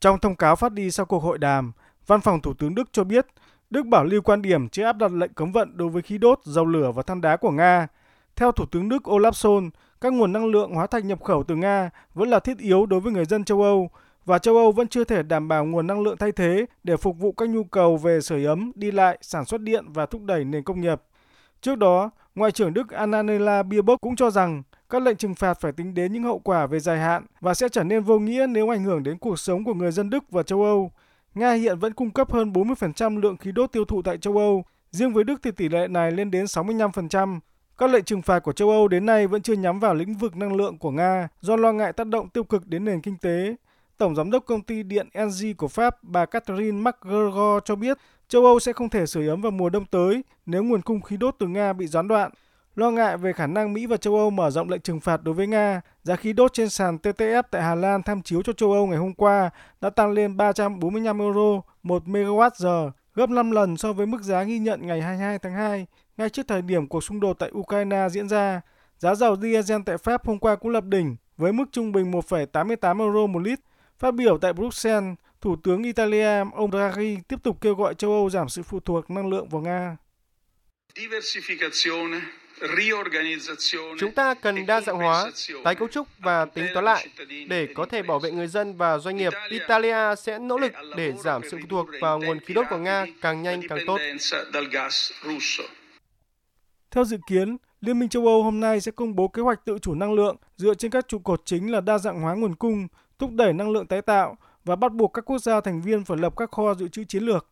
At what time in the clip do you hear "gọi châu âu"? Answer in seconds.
77.74-78.30